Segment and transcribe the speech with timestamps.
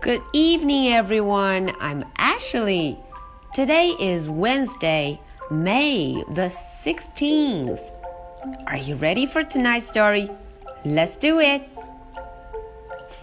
[0.00, 1.72] Good evening, everyone.
[1.80, 2.98] I'm Ashley.
[3.52, 7.80] Today is Wednesday, May the 16th.
[8.66, 10.30] Are you ready for tonight's story?
[10.84, 11.62] Let's do it.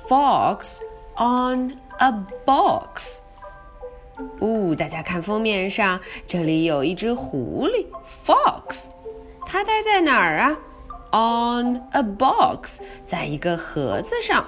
[0.10, 0.82] Fox
[1.16, 2.12] on a
[2.46, 3.22] box.
[4.40, 8.88] 哦，大家看封面上，这里有一只狐狸，fox，
[9.46, 10.60] 它待在哪儿啊？
[11.12, 14.48] On a box，在一个盒子上。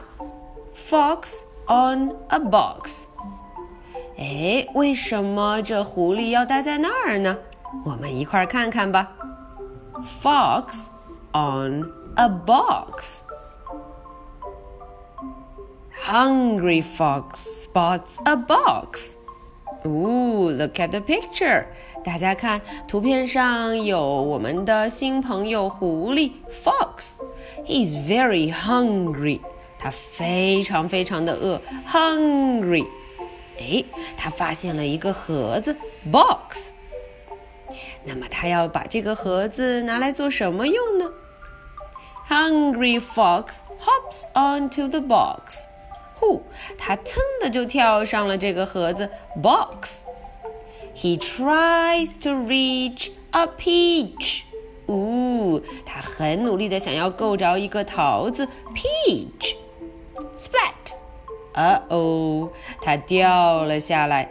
[0.73, 3.05] Fox on a box。
[4.17, 7.37] 哎，为什么这狐狸要待在那儿呢？
[7.83, 9.11] 我们一块儿看看吧。
[10.21, 10.87] Fox
[11.33, 13.21] on a box.
[16.07, 19.15] Hungry fox spots a box.
[19.83, 21.65] Ooh, look at the picture.
[22.03, 27.17] 大家看，图片上有我们的新朋友狐狸 Fox.
[27.65, 29.41] He's very hungry.
[29.79, 32.87] 他非常非常的饿，hungry。
[33.59, 33.83] 哎，
[34.17, 35.75] 他发现了一个盒子
[36.11, 36.71] box。
[38.03, 41.11] 那么他要把这个盒子拿来做什么用呢？
[42.29, 45.67] Hungry fox hops onto the box.
[46.15, 46.43] 呼，
[46.77, 49.09] 他噌的就跳上了这个盒子
[49.41, 54.43] box。He tries to reach a peach。
[54.87, 59.55] 呜，他很努力的想要够着一个桃子 peach。
[60.39, 60.95] Splat！
[61.53, 62.49] 呃哦，
[62.81, 64.29] 它掉了下来。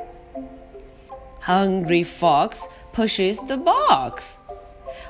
[1.46, 4.38] Hungry fox pushes the box。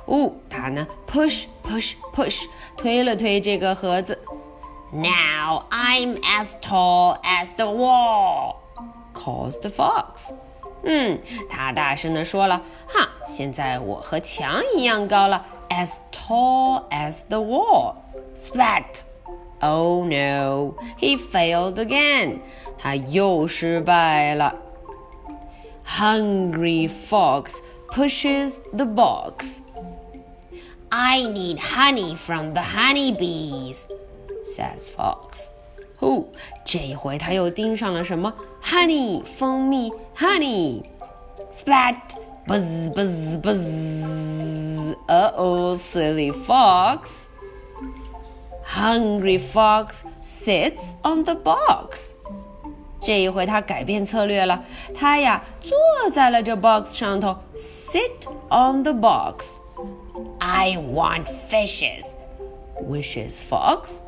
[0.07, 2.45] 哦，它呢，push push push，
[2.77, 4.21] 推了推这个盒子。
[4.93, 8.57] Now I'm as tall as the wall,
[9.13, 10.33] calls the fox.
[10.85, 17.95] 嗯，他大声地说了：“哈，现在我和墙一样高了，as tall as the wall.
[18.41, 19.03] Splat!
[19.61, 22.41] Oh no, he failed again.
[22.79, 24.55] 他又失败了。
[25.87, 27.61] Hungry fox
[27.91, 29.61] pushes the box.
[30.91, 33.87] I need honey from the honey bees
[34.45, 35.51] says Fox.
[35.99, 36.29] 呼，
[36.65, 38.33] 这一回他又盯上了什么？
[38.63, 41.97] Honey，蜂蜜，Honey。Splat!
[42.47, 44.97] Buzz, buzz, buzz.
[45.09, 47.29] Uh oh, silly fox.
[48.69, 52.15] Hungry fox sits on the box.
[53.01, 55.77] 这一回他改变策略了，他呀坐
[56.11, 59.59] 在了这 box 上头，sit on the box.
[60.39, 62.17] I want fishes,
[62.89, 64.01] wishes fox.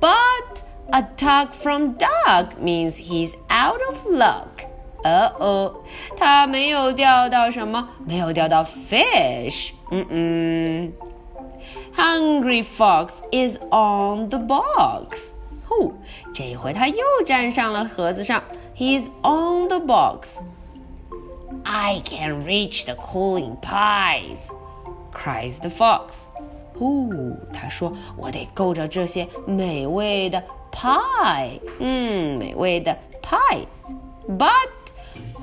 [0.00, 4.68] But a tug from Doug means he's out of luck.
[5.02, 5.74] 呃哦，
[6.16, 9.72] 他没有钓到什么，没有钓到 fish。
[9.90, 10.92] 嗯嗯。
[11.96, 15.34] Hungry fox is on the box.
[15.66, 15.92] 呼，
[16.34, 18.42] 这一回他又站上了盒子上。
[18.76, 20.40] He's on the box.
[21.64, 24.48] I can reach the cooling pies,
[25.12, 26.26] cries the fox.
[26.78, 30.42] 哦，他说我得够着这些美味的
[30.72, 34.70] pie，嗯，美味的 pie。But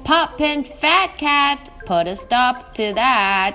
[0.04, 3.54] Pop and Fat Cat put a stop to that。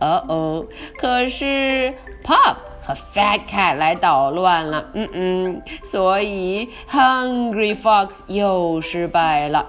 [0.00, 0.66] 哦哦，
[0.96, 9.66] 可是 Pop 和 Fat Cat 来捣乱了，嗯嗯，所以 Hungry Fox 又失败了。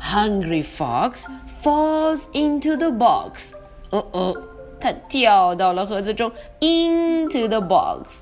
[0.00, 1.26] Hungry Fox
[1.62, 3.54] falls into the box。
[3.90, 4.36] 哦哦。
[4.80, 8.20] 他跳到了盒子中，into the box.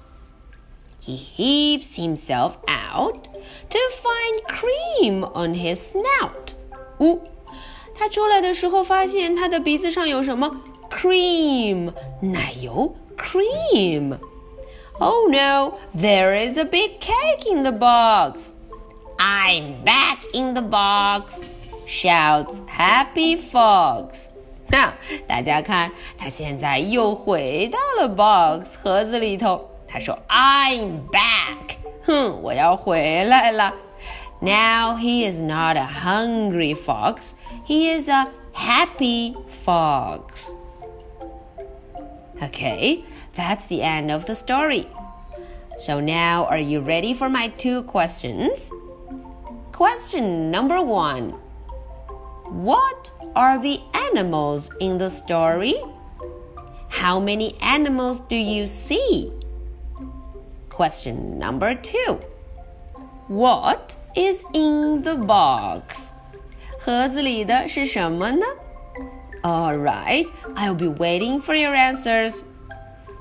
[1.04, 3.24] He heaves himself out
[3.68, 6.54] to find cream on his snout.
[7.00, 7.20] 呜，
[7.96, 10.60] 他出来的时候发现他的鼻子上有什么？
[10.90, 18.50] cream，奶油，cream。Oh no, there is a big cake in the box.
[19.18, 21.44] I'm back in the box,
[21.86, 24.28] shouts Happy Fox.
[24.68, 24.94] 那
[25.26, 29.68] 大家看，他现在又回到了 box 盒子里头。
[29.86, 33.74] 他说：“I'm back。”哼，我要回来了。
[34.41, 37.35] Now he is not a hungry fox.
[37.63, 40.53] He is a happy fox.
[42.41, 43.03] Okay,
[43.33, 44.87] that's the end of the story.
[45.77, 48.71] So now, are you ready for my two questions?
[49.71, 51.31] Question number one
[52.45, 55.75] What are the animals in the story?
[56.89, 59.31] How many animals do you see?
[60.69, 62.21] Question number two.
[63.27, 66.12] What is in the box?
[66.78, 68.44] 盒子里的是什么呢?
[69.42, 72.44] All right, I'll be waiting for your answers.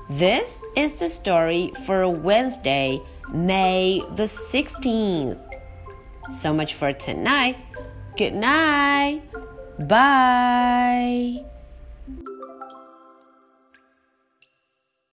[0.08, 3.00] This is the story for Wednesday,
[3.32, 5.38] May the 16th.
[6.30, 7.56] So much for tonight.
[8.16, 9.22] Good night.
[9.78, 11.44] Bye.